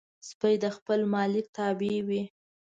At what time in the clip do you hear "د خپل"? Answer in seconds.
0.63-0.99